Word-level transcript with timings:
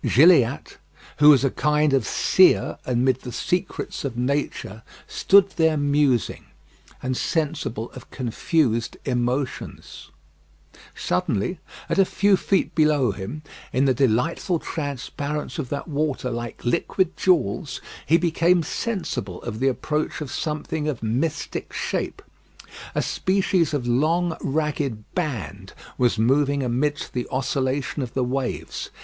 Gilliatt, 0.03 0.79
who 1.17 1.29
was 1.29 1.43
a 1.45 1.51
kind 1.51 1.93
of 1.93 2.07
seer 2.07 2.79
amid 2.87 3.21
the 3.21 3.31
secrets 3.31 4.03
of 4.03 4.17
nature, 4.17 4.81
stood 5.05 5.51
there 5.57 5.77
musing, 5.77 6.45
and 7.03 7.15
sensible 7.15 7.91
of 7.91 8.09
confused 8.09 8.97
emotions. 9.05 10.09
Suddenly, 10.95 11.59
at 11.87 11.99
a 11.99 12.05
few 12.05 12.35
feet 12.35 12.73
below 12.73 13.11
him, 13.11 13.43
in 13.71 13.85
the 13.85 13.93
delightful 13.93 14.57
transparence 14.57 15.59
of 15.59 15.69
that 15.69 15.87
water 15.87 16.31
like 16.31 16.65
liquid 16.65 17.15
jewels, 17.15 17.79
he 18.03 18.17
became 18.17 18.63
sensible 18.63 19.39
of 19.43 19.59
the 19.59 19.67
approach 19.67 20.19
of 20.19 20.31
something 20.31 20.87
of 20.87 21.03
mystic 21.03 21.73
shape. 21.73 22.23
A 22.95 23.03
species 23.03 23.71
of 23.71 23.85
long 23.85 24.35
ragged 24.41 25.03
band 25.13 25.73
was 25.99 26.17
moving 26.17 26.63
amidst 26.63 27.13
the 27.13 27.27
oscillation 27.29 28.01
of 28.01 28.15
the 28.15 28.23
waves. 28.23 28.89